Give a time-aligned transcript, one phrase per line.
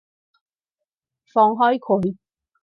[1.31, 2.17] 放開佢！